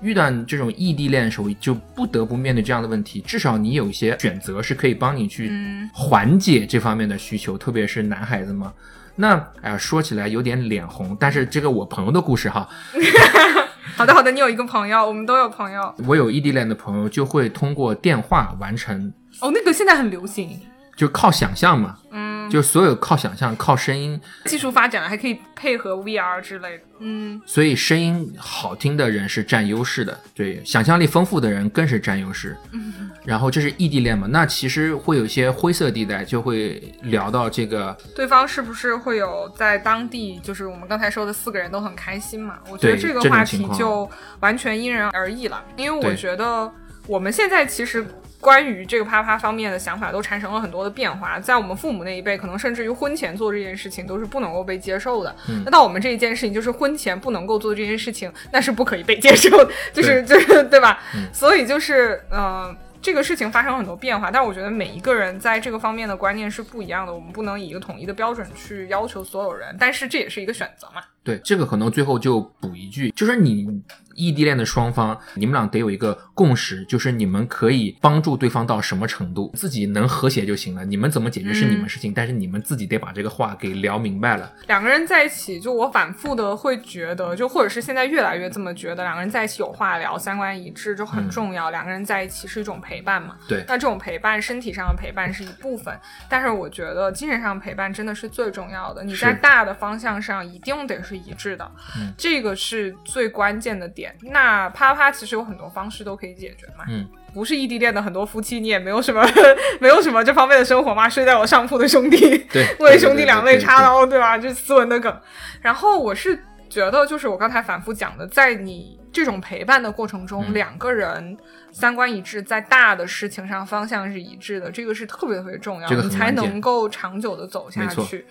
[0.00, 3.20] 遇到这种异地恋的时候，就不得不面对这样的问题。
[3.20, 5.52] 至少你有一些选择是可以帮你去
[5.94, 8.72] 缓解这方面的需求，特别是男孩子嘛。
[9.16, 12.68] 那哎呀，说起来有点脸红，但是这个我朋友的故事哈。
[13.94, 15.94] 好的好的，你有一个朋友，我们都有朋友。
[16.06, 19.12] 我有异地恋的朋友，就会通过电话完成。
[19.40, 20.58] 哦，那个现在很流行，
[20.94, 21.98] 就靠想象嘛。
[22.14, 24.20] 嗯，就所有靠想象，靠声音。
[24.44, 26.84] 技术发展了，还可以配合 VR 之类的。
[26.98, 32.54] 嗯，所以声音好听的人是占优势的，对，想象力丰富的人更是占优势。
[32.72, 33.10] 嗯。
[33.24, 42.58] 然后这是异地恋嘛，那其实会有一些灰色地带，就会聊到这个对方是不是会有在当地，就是我们刚才说的四个人都很开心嘛？
[42.70, 44.08] 我觉得这个话题就
[44.40, 46.70] 完全因人而异了，因为我觉得
[47.06, 48.06] 我们现在其实。
[48.42, 55.32] 关于这个啪啪方面的想法都产生了很多的变化，在我们父母那一辈，可能甚至于婚前做这件事情都是不能够被接受的。
[55.48, 60.98] 嗯那到我们这一件事情，就是婚前不能够做这件事情，那是不可以被接受的，就是就是对吧？
[61.14, 71.00] 嗯所以就是呃，这个事情发生了很多变化，但我觉得每一个人在这个方面的观念是不一样的，我们不能以一个统一的标准去要求所有人，但是这也是一个选择嘛。
[71.24, 73.82] 对，这个可能最后就补一句，就是你
[74.14, 80.84] 异地恋的双方，你们俩得有一个共识，就是你们可以帮助对方到什么程度，自己能和谐就行了。
[80.84, 84.52] 你们怎么解决是你们事情，但是你们自己得把这个话给聊明白了。
[84.66, 91.70] 两个人在一起，就我反复的会觉得，就或者是现在越来越这么觉得，两个人在一起有话聊，三观一致就很重要。
[91.70, 95.96] 两个人在一起是一种陪伴嘛，对那这种陪伴，身体上的陪伴是一部分，
[96.28, 99.04] 但是我觉得精神上的陪伴真的是最重要的。
[99.04, 104.14] 你在大的方向上一定得是一致的，嗯这个是最关键的点。
[104.22, 109.24] 那啪啪其实有很多方式都可以解决嘛，嗯，不是异地恋的很多夫妻，你也没有什么
[109.80, 114.00] 没有什么这方面的生活嘛，睡在我上铺的兄弟，对， 为兄弟两肋插刀。
[114.00, 114.38] 刀，对吧？
[114.38, 115.20] 这斯文的梗。
[115.60, 121.36] 然后我是觉得，就是我刚才反复讲的，在你这种陪伴的过程中，嗯两个人
[121.70, 128.26] 三观一致，在大的事情上方向是一致的，这个是特别特别重要，这个你才能够长久的走下去。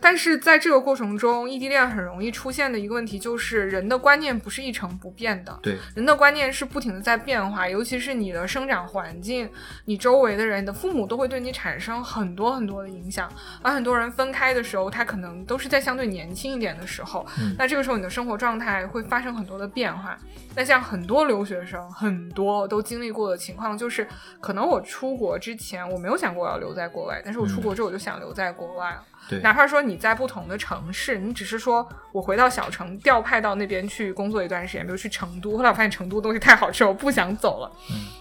[0.00, 5.58] 但是在这个过程中，异地恋很容易出现的一个问题就是，人的观念不是一成不变的。
[5.62, 9.48] 对，人的观念是不停的在变化，尤其是你的生长环境，
[9.86, 13.32] 你周围的人，你的父母都会对你产生很多很多的影响。
[13.62, 20.18] 而很多人分开的时候，他可能都是在相对年轻一点的时候，嗯那这个时候你的生活状态会发生很多的变化。
[20.56, 24.06] 那像很多留学生，很多都经历过的情况就是，
[24.40, 29.04] 可能我出国之前我没有想过要留在国外，但是我出国之后我就想留在国外了。
[29.28, 37.70] 对哪怕说你在不同的城市，你只是说我回到小城调派到那边去工作一段时间，比如去成都，后来我发现成都东西太好吃，我不想走了。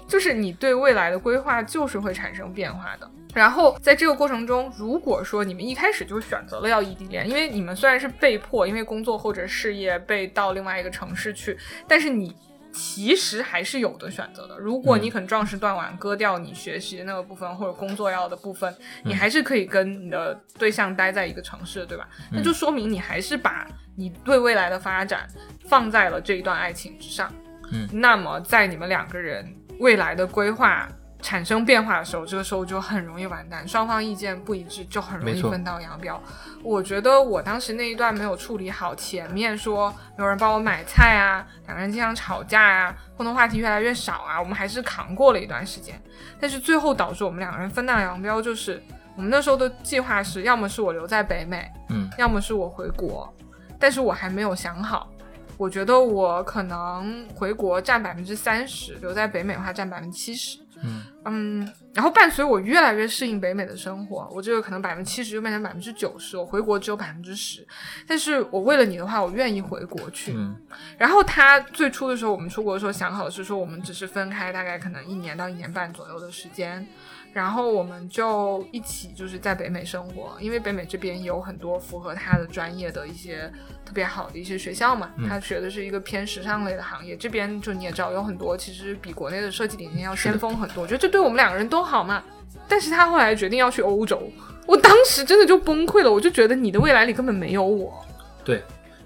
[0.08, 3.10] 就是你对未来的规划就是会产生变化的。
[3.34, 12.36] 然后在这个过程中，如果说你们一开始就选择了要异地恋，因为你们虽然是被迫，因为工作或者事业被到另外一个城市去，但是你
[12.74, 14.58] 其实还是有的选择的。
[14.58, 22.08] 如果你肯壮士断腕，割掉你学习的那个部分或者工作要的部分，你还是可以跟你的对象待在一个城市，对吧？
[22.32, 25.28] 那就说明你还是把你对未来的发展
[25.68, 27.32] 放在了这一段爱情之上。
[27.72, 30.90] 嗯，那么在你们两个人未来的规划
[31.24, 36.22] 产生变化的时候，这个时候就很容易完蛋，双方意见不一致，就很容易分道扬镳。
[36.62, 46.00] 我觉得我当时那一段没有处理好，前面说没有人帮我买菜啊，两个人经常吵架啊，共同话题越来越少啊，我们还是扛过了一段时间。
[46.40, 48.84] 但是最后导致我们两个人分道扬镳，就是
[49.16, 53.34] 我们那时候的计划是，要么是我留在北美，嗯，要么是我回国，
[53.80, 55.10] 但是我还没有想好。
[55.56, 60.60] 我觉得我可能回国占百分之三十，留在北美的话占百分之七十。
[60.84, 67.66] 嗯嗯，然后伴随我越来越适应北美的生活，我这个可能百分之七十就变成百分之九十，我回国只有百分之十。
[68.06, 70.34] 但是我为了你的话，我愿意回国去。
[70.36, 70.56] 嗯
[70.98, 76.86] 然后他最初的时候，我们出国的时候想好的是说，我们只是分开大概可能一年到一年半左右的时间，
[77.34, 83.52] 然后我们就一起就是在北美生活，因为北美这边有很多符合他的专业的一些
[83.84, 92.24] 特别好的一些学校嘛，嗯他学的是一个偏时尚类的行业，这边就你也知道有很多其实比国内的设计理念要先锋很多，我觉得这对我们两个人都好嘛。
[92.68, 94.22] 但是他后来决定要去欧洲，
[94.68, 98.06] 我当时真的就崩溃了，我就觉得你的未来里根本没有我。
[98.46, 98.62] 对，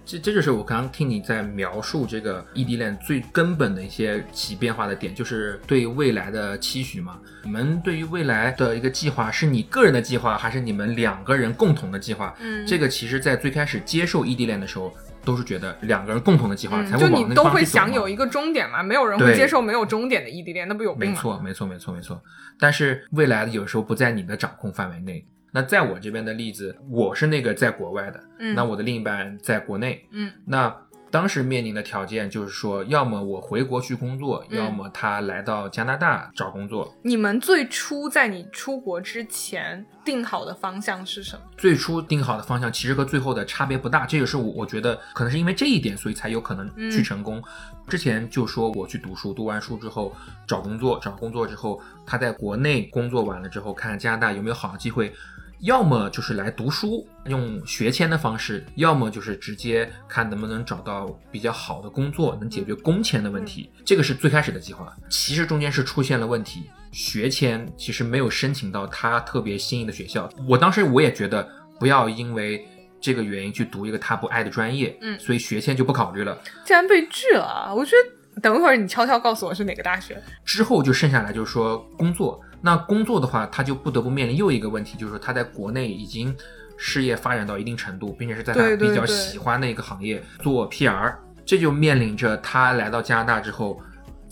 [0.07, 7.19] 这这就是我刚刚听你在描述这个异地恋最根本的一些起变化的点，就是对未来的期许嘛。
[7.43, 12.33] 你们对于未来的一个计划，是你个人的计划，还是你们两个人共同的计划？
[12.39, 14.93] 嗯这个其实，在最开始接受异地恋的时候，
[15.25, 21.15] 都是觉得两个人共同的计划、才嗯，会往那个就你都会想有一个终点嘛，没有人会接受没有终点的异地恋，那不有病吗？
[21.15, 22.21] 没错，没错，没错，没错。
[22.57, 25.25] 但是未来有时候不在你的掌控范围内。
[25.51, 30.75] 那在我这边的例子，我是那个在国外的，嗯那我的另一半在国内，嗯那
[31.09, 36.93] 当时面临的条件就是说，要么我回国去工作，嗯要么他来到加拿大找工作。
[37.01, 41.41] 你们最初在你出国之前定好的方向是什么？
[41.57, 47.41] 最初定好的方向其实和最后的差别不大，这也是我我觉得可能是因为这一点，所以才有可能去成功。
[47.87, 50.13] 之前就说我去读书，读完书之后
[50.45, 55.13] 找工作，找工作之后他在国内工作完了之后，看加拿大有没有好的机会。
[55.61, 63.71] 要么就是来读书，用学签的方式；要么就是直接看能不能找到比较好的工作，能解决工签的问题。
[63.83, 66.69] 这个是最开始的计划，其实中间是出现了问题。
[66.91, 70.29] 学签其实没有申请到他特别心仪的学校。
[70.47, 71.47] 我当时我也觉得
[71.79, 72.65] 不要因为
[73.01, 76.37] 这个原因去读一个他不爱的专业，嗯所以学签就不考虑了。
[76.65, 77.73] 竟然被拒了啊！
[77.73, 80.21] 我觉得等一会儿你悄悄告诉我是哪个大学。
[80.45, 86.35] 之后就剩下来就是说工作，那工作的话，他就不得不面临又一个问题，就是说他在国内已经
[86.75, 93.79] 事业发展到一定程度，并且是在他比较喜欢的一个行业做 PR，这就面临着他来到加拿大之后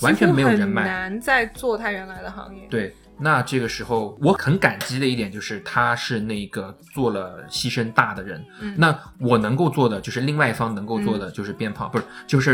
[0.02, 0.84] 完全没有人脉。
[0.84, 2.68] 难再做他原来的行业。
[2.70, 8.44] 对，那这个时候我很感激的一点就是他是那个做了牺牲大的人。
[8.60, 12.54] 嗯那我能够做的就是另外一方能够做的就是变胖，不是就是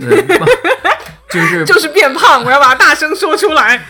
[0.00, 0.08] 呃
[1.30, 3.84] 就是就是变胖，我要把它大声说出来。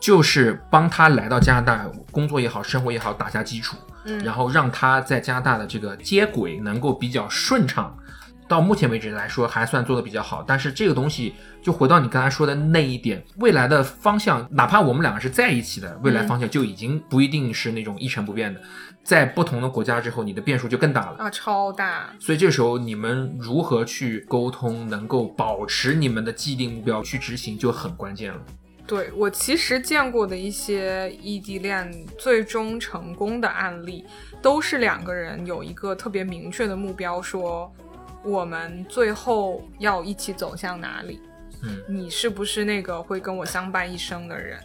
[0.00, 7.96] 就是帮他来到加拿大工作也好，生活也好打下基础，嗯然后让他在加拿大的这个接轨能够比较顺畅。
[8.46, 10.42] 到目前为止来说，还算做的比较好。
[10.42, 18.58] 但是这个东西就回到你刚才说的那一点，未来的方向，哪怕我们两个是在一起的，未来方向就已经不一定是那种一成不变的。
[19.04, 21.18] 在不同的国家之后，你的变数就更大了。
[21.18, 22.08] 啊，超大。
[22.18, 28.40] 所以这时候你们如何去沟通，能够保持你们的既定目标去执行，就很关键了。
[28.88, 34.04] 对我其实见过的一些异地恋最终成功的案例，
[34.40, 37.70] 都是两个人有一个特别明确的目标，说
[38.24, 41.20] 我们最后要一起走向哪里。
[41.62, 44.58] 嗯，你是不是那个会跟我相伴一生的人？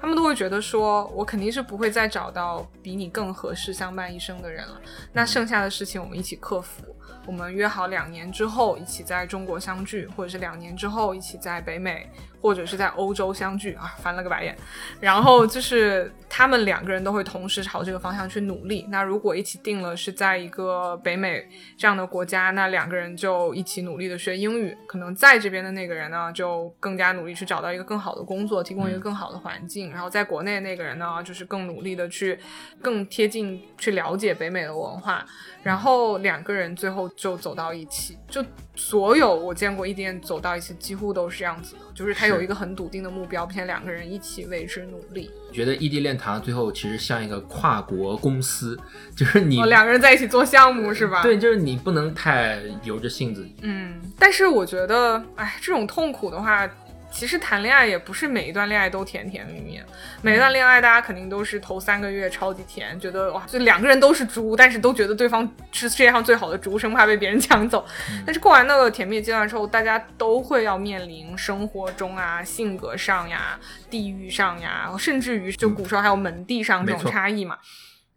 [0.00, 4.80] 他们都会觉得说，我肯定是不会再找到比你更合适相伴一生的人了。
[5.12, 6.82] 那剩下的事情我们一起克服。
[7.26, 12.08] 我们约好两年之后一起在中国相聚，或者是两年之后一起在北美，
[12.40, 14.56] 或者是在欧洲相聚啊，翻了个白眼。
[14.98, 18.86] 然后就是他们两个人都会同时朝这个方向去努力。
[18.88, 24.74] 那如果一起定了是在一个北美这样的国家，那两个人就一起努力的学英语。
[24.86, 29.90] 可能在这边的那个人呢，就更加努力去找到一个更好的工作，提供一个更好的环境。
[29.90, 32.38] 然后在国内那个人呢，就是更努力的去
[32.80, 35.26] 更贴近去了解北美的文化。
[35.62, 38.42] 然后两个人最后就走到一起，就
[38.74, 45.30] 所有我见过异地恋走到一起，几乎都是这样子的，就是他有一个很笃定的目标，并且两个人一起为之努力。
[45.52, 48.78] 觉得异地恋谈到最后其实像一个跨国公司，
[49.14, 53.46] 就是你、哦，两个人在一起做项目是吧？，对，就是你不能太由着性子。
[53.60, 54.00] 嗯。
[54.18, 56.66] 但是我觉得，哎，这种痛苦的话。
[57.10, 59.80] 其实谈恋爱也不是每一段恋爱都甜甜蜜蜜，
[60.22, 67.84] 每一段恋爱大家肯定都是头三个月超级甜，觉得哇，就两个人都是猪，但是都觉得对方是世界上最好的猪，生怕被别人抢走。
[68.24, 73.58] 但是过完那个甜蜜阶段之后，大家都会要面临生活中啊、性格上呀、
[73.90, 77.58] 地域上呀，甚至于就古时候还有门第上这种差异嘛。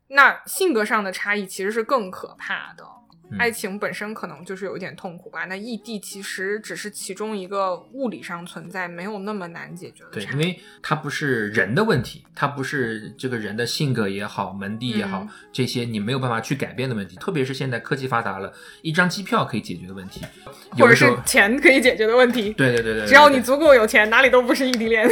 [0.09, 2.83] 那性格上的差异其实是更可怕的。
[3.31, 17.15] 嗯爱情本身可能就是有一点痛苦吧，那异地其实只是其中一个物理上存在，没有那么难解决的对，因为它不是人的问题，它不是这个人的性格也好、门第也好，嗯这些你没有办法去改变的问题。
[17.15, 20.21] 特别是现在科技发达了，一张机票可以解决的问题，
[20.75, 22.51] 有或者是钱可以解决的问题。
[22.53, 25.07] 对对对对，对对只要你足够有钱，哪里都不是异地恋。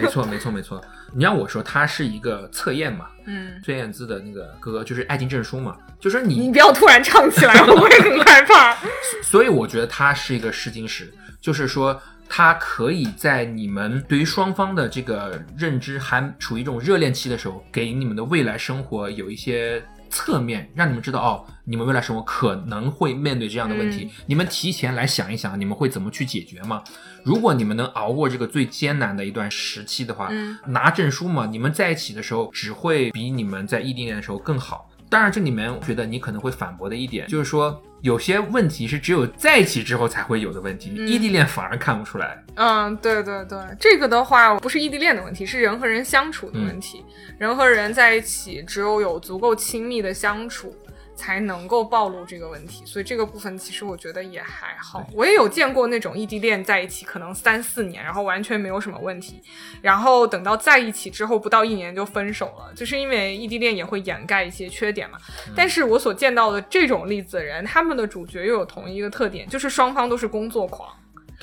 [0.00, 0.82] 没错没错没错。
[1.14, 8.76] 你让我说，它是一个测验嘛，嗯，孙燕姿的那个歌就是爱情证书嘛，就说你你不要突然唱起来，我会很害怕。
[9.22, 19.82] 所以我觉得它是一个试金石，就是说它可以在你们对于双方的这个认知还处于一种热恋期的时候，给你们的未来生活有一些
[20.14, 26.84] 侧面，让你们知道哦，你们未来生活可能会面对这样的问题，你们提前来想一想，你们会怎么去解决吗？
[27.24, 34.88] 如果你们能熬过这个最艰难的一段时期的话，嗯拿证书嘛，你们在一起的时候只会比你们在异地恋的时候更好。
[35.08, 42.42] 当然，这里面我觉得你可能会反驳的一点就是说，有些问题是只有在一起之后才会有的问题，嗯异地恋反而看不出来。
[42.56, 47.04] 嗯，对对对，这个的话不是异地恋的问题，是人和人相处的问题。
[47.38, 50.74] 人和人在一起，只有有足够亲密的相处，
[51.14, 52.84] 才能够暴露这个问题。
[52.86, 55.06] 所以这个部分其实我觉得也还好。
[55.12, 59.40] 我也有见过那种异地恋在一起可能三四年，然后完全没有什么问题，
[59.82, 65.18] 然后等到在一起之后不到一年就分手了，就是因为异地恋也会掩盖一些缺点嘛。
[65.54, 70.88] 但是我所见到的这种例子的人，他们的主角又有同一个特点，就是双方都是工作狂。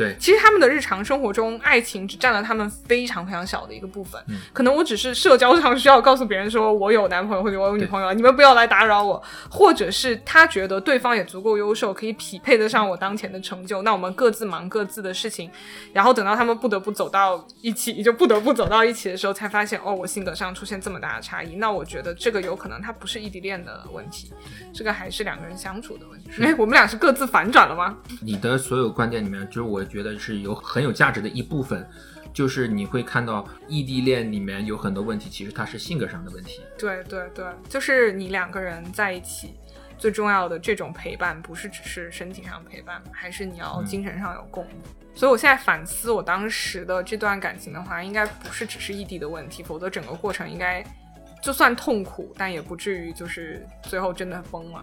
[0.02, 4.22] 对，其实他们的日常生活中，爱情只占了他们非常非常小的一个部分。
[4.28, 15.50] 嗯可能我只是社交上需要告诉别人说我有男朋友或者我有女朋友，你们不要来打扰我，或者是他觉得对方也足够优秀，可以匹配得上我当前的成就，那我们各自忙各自的事情，
[15.94, 21.56] 然后等到他们不得不走到一起，就不得不走到一起的时候，才发现哦，我性格上出现这么大的差异。
[21.56, 24.32] 那我觉得这个有可能它不是异地恋的问题，
[24.74, 26.30] 这个还是两个人相处的问题。
[26.42, 27.98] 哎，我们俩是各自反转了吗？
[28.22, 31.88] 你的所有观点里面，就是我觉得是有很有价值的一部分，
[32.34, 36.62] 就是你会看到异地恋里面有很多问题，其实它是性格上的问题。
[36.78, 39.54] 对对对，就是你两个人在一起，
[39.98, 44.76] 最重要的这种陪伴，不是只是身体上陪伴，还是你要精神上有共鸣。
[45.14, 50.82] 所以我现在反思我当时的这段感情的话，应该不是只是异地的问题，否则整个过程应该
[51.42, 54.82] 就算痛苦，但也不至于就是最后真的疯了。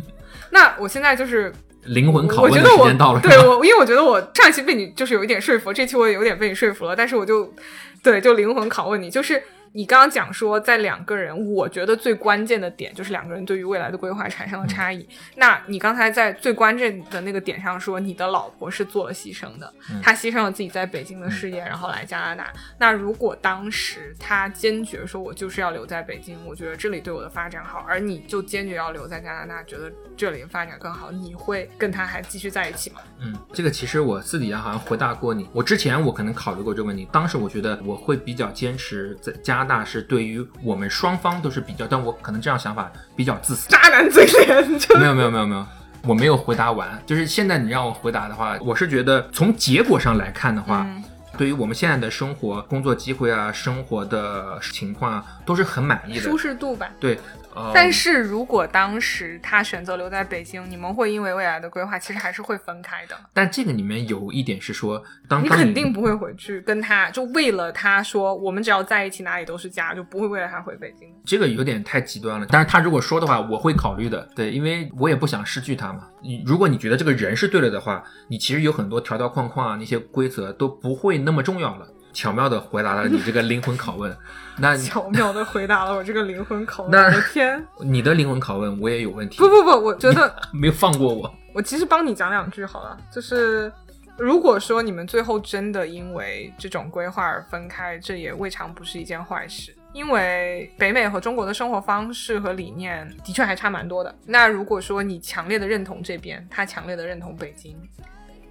[0.50, 1.52] 那我现在就是。
[1.86, 7.54] 灵魂拷问时间到了，对我，因为我觉得我上一期被你就是有一点说服，这期我也有点被你说服了，但是我就
[8.02, 9.42] 对就灵魂拷问你，就是
[9.72, 15.06] 你刚刚讲说在两个人，我觉得最关键的点就是两个人对于未来的规划产生了差异。
[15.36, 22.52] 那你刚才在最关键的那个点上说，你的老婆是做了牺牲的，她牺牲了自己在北京的事业，然后来加拿大。
[22.78, 33.00] 那如果当时她坚决说我就是要留在北京，我觉得这里对我的发展好，而你就坚决要留在加拿大，觉得这里发展更好，你会跟他还继续在一起吗？
[33.20, 35.48] 嗯，这个其实我私底下好像回答过你。
[35.52, 43.68] 我之前我可能考虑过这个问题，当时我觉得我会比较坚持在加拿大是对于我们双方都是比较，但我可能这样想法比较自私。
[43.68, 45.66] 渣男嘴脸，就没有没有没有没有，
[46.02, 47.00] 我没有回答完。
[47.04, 51.04] 就是现在你让我回答的话，我是觉得从结果上来看的话，嗯
[51.38, 56.36] 对于我们现在的生活、工作机会啊、生活的情况啊，都是很满意的舒。
[56.36, 56.86] 适度吧。
[56.98, 57.18] 对，
[57.54, 63.16] 呃，但是如果当时他选择留在北京，你们会因为未来的规划，其实还是会分开的。
[63.32, 71.08] 但这个里面有一点是说，当当你肯定不会回去跟他，就为了他说我们只要在一起哪里都是家，就不会为了他回北京。
[71.24, 74.28] 这个有点太极端了，但是他如果说的话，我会考虑的。
[74.36, 76.06] 对，因为我也不想失去他嘛。
[76.22, 81.86] 你如果你觉得这个人是对了的话，你其实有很多条条框框啊，那些规则都不会那么重要了。
[82.12, 84.16] 巧妙的回答了你这个灵魂拷问，
[84.58, 86.90] 那 巧妙的回答了我这个灵魂拷问。
[86.92, 87.66] 那我的天！
[87.80, 91.32] 你的灵魂拷问我也有问题不，不不，我觉得 没有放过我。
[91.52, 93.72] 我其实帮你讲两句好了，就是
[94.16, 99.74] 如果说你们最后真的因为这种规划而分开，这也未尝不是一件坏事。
[99.92, 104.14] 因为北美和中国的生活方式和理念的确还差蛮多的。
[104.24, 107.76] 那如果说你强烈的认同这边，他强烈的认同北京，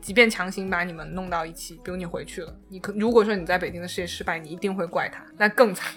[0.09, 5.93] 即便强行把你们弄到一起，比如你回去了，你可如果说你在北京的事业失败，你一定会怪他，那更惨。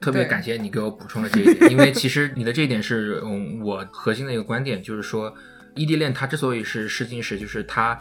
[0.00, 5.32] 特别感谢你给我补充了这一点，因为其实你的这一点是嗯我核心的一个观点，就是说
[5.76, 7.96] 异地恋它之所以是试金石，就是它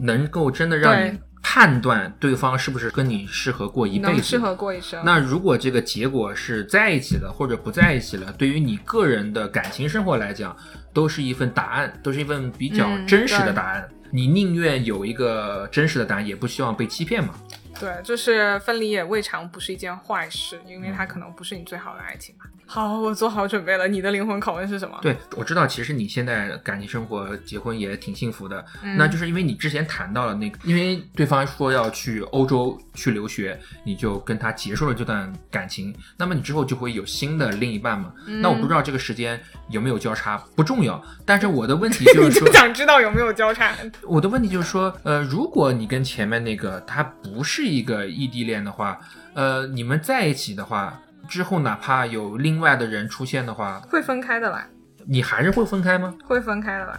[0.00, 5.04] 能够真的让你判断对方是不是跟你适合过一辈子，适合过一生。
[5.04, 10.56] 那如果这个结果是在一起了或者不在一起了，对于你个人的感情生活来讲，
[10.94, 13.86] 都是一份答案，都是一份比较嗯真实的答案。
[14.10, 17.34] 你宁愿有一个真实的答案，也不希望被欺骗嘛。
[17.78, 22.44] 对，就是分离也未尝不是一件坏事，因为它可能不是你最好的爱情吧。
[22.68, 23.86] 好，我做好准备了。
[23.86, 24.98] 你的灵魂拷问是什么？
[25.00, 38.12] 对，我知道，其实你现在感情生活、结婚也挺幸福的，嗯那就是因为你之前谈到了那个，因为对方说要去欧洲去留学，你就跟他结束了这段感情，那么你之后就会有新的另一半嘛？
[38.26, 43.72] 嗯那我不知道这个时间有没有交叉，不重要，但是我的问题 就你是说就，想知道有没有交叉？
[44.02, 48.98] 我的问题就是说，呃，如果你跟前面那个他不是一个异地恋的话，
[49.34, 54.66] 呃，你们在一起的话，之后哪怕有另外的人出现的话，会分开的啦，
[55.06, 56.14] 你还是会分开吗？
[56.24, 56.98] 会分开的啦。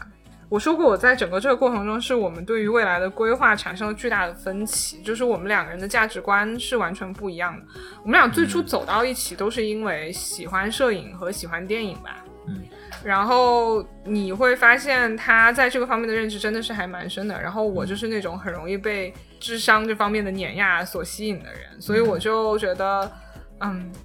[0.50, 7.66] 我说过，我在整个这个过程中，是我们对于未来的规划产生了巨大的分歧，就是我们两个人的价值观是完全不一样的。
[8.02, 12.24] 我们俩最初走到一起，都是因为喜欢摄影和喜欢电影吧。
[12.48, 12.64] 嗯。
[13.08, 17.42] 然后你会发现他在这个方面的认知真的是还蛮深的。
[17.42, 23.02] 然后我就是那种很容易被智商这方面的碾压所吸引的人，所以我就觉得。
[23.04, 23.12] 嗯，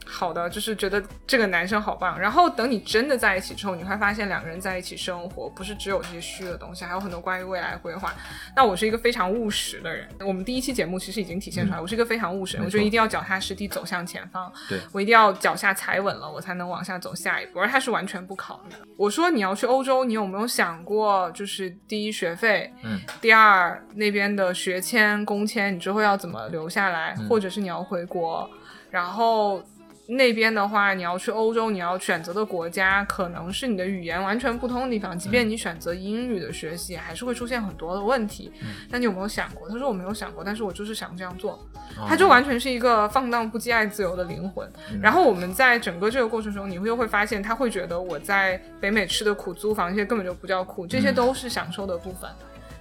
[0.07, 2.19] 好的，就是觉得这个男生好棒。
[2.19, 8.13] 然后等你真的在一起之后，你会发现两个人在一起生活不是只有这些虚的东西，还有很多关于未来规划。
[8.57, 14.53] 那我是一个非常务实的人，我们第一期节目其实已经体现出来，我是一个非常务实人，我觉得一定要脚踏实地走向前方。
[14.69, 17.61] 对我一定要脚下踩稳了，我才能往下走下一步。
[17.61, 18.79] 而他是完全不考虑的。
[18.97, 28.49] 我说你要去欧洲，你有没有想过，就是第一学费，嗯，第二那边的学签、工签，你之后要怎么留下来，嗯或者是你要回国，
[28.93, 29.61] 然后。
[30.09, 35.17] 那边的话，你要去欧洲，你要选择的国家可能是你的语言完全不通的地方。
[35.17, 38.53] 即便你选择英语的学习，还是会出现很多的问题。
[38.91, 39.69] 那你有没有想过？
[39.71, 41.65] 他说我没有想过，但是我就是想这样做。
[42.07, 44.71] 他就完全是一个放荡不羁、爱自由的灵魂。
[45.01, 52.29] 然后我们在整个这个过程中，你会又会发现，他会觉得我在北美吃的苦、租房这些根本就不叫苦，这些都是享受的部分。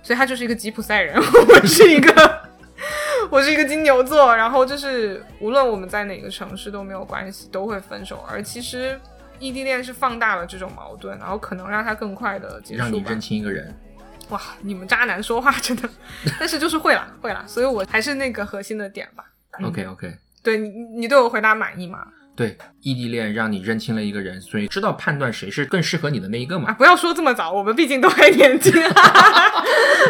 [0.02, 2.42] 所以他就是一个吉普赛人， 我是一个，
[3.30, 4.36] 我是一个金牛座。
[4.36, 8.26] 然后就是无论我们在哪个城市都没有关系，都会分手。
[8.30, 9.00] 而其实
[9.40, 13.20] 异地恋是放大了这种矛盾，然后可能让他更快的结束吧让你认。
[13.20, 13.74] 清一个人。
[14.30, 15.90] 哇，你们渣男说话真的，
[16.40, 19.26] 但是就是会啦，会啦，所以我还是那个核心的点吧。
[19.62, 22.08] OK OK，对你，你对我回答满意吗？
[22.42, 26.74] 对，异地恋让你认清了一个人，所以知道判断谁是更适合你的那一个啊，嘛。
[26.74, 28.74] 不要说这么早，我们毕竟都还年轻。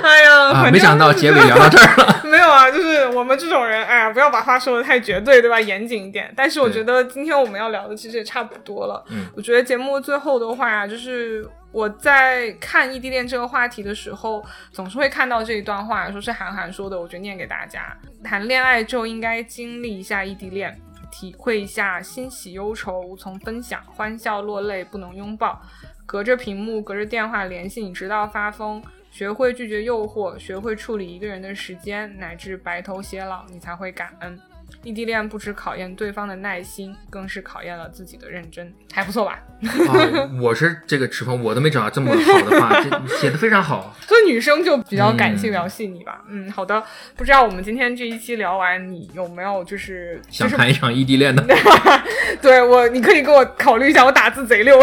[0.01, 2.21] 哎呀，没想到结尾聊到这儿了。
[2.23, 5.59] 没有啊，就是我们这种人，哎呀，不要把话说的太绝对，对吧？
[5.59, 6.34] 严谨一点。
[6.34, 9.03] 但是我觉得今天我们要聊的其实也差不多了。
[9.09, 20.79] 嗯，我觉得节目最后的话，就是我在看异地恋这个话题的时候，总是会看到这一段话，说是韩寒说的，我就念给大家：谈恋爱就应该经历一下异地恋。
[21.12, 25.62] 体会一下欣喜忧愁无从分享，欢笑落泪不能拥抱，
[26.05, 28.82] 隔着屏幕隔着电话联系你直到发疯，
[29.12, 34.39] 学会拒绝诱惑，学会处理一个人的时间，乃至白头偕老，你才会感恩。
[34.84, 39.39] 异地恋不只考验对方的耐心，更是考验了自己的认真，还不错吧？
[39.61, 43.95] 啊，我是这个持风，我都没找到这么好的话，这写的非常好。
[44.07, 46.24] 所以女生就比较感嗯性、比较细腻吧。
[46.28, 46.84] 嗯，好的。
[47.15, 51.45] 不知道我们今天这一期聊完，你有没有就是想谈一场异地恋的，
[52.41, 54.80] 对我，你可以给我考虑一下，我打字贼溜，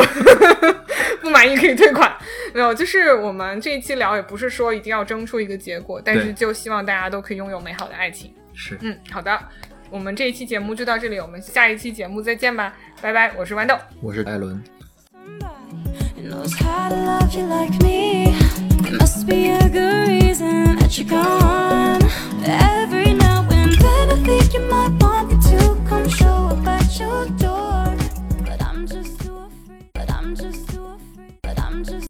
[1.21, 2.15] 不满意可以退款。
[2.55, 8.33] 没有，就是我们这一期聊也不是说一定要争出一个结果，但是就希望大家都可以拥有美好的爱情。
[8.55, 9.39] 是嗯，好的，
[9.91, 13.75] 我们这一期节目就到这里，我们下一期节目再见吧，拜拜，我是豌豆。
[14.01, 14.63] 我是艾伦。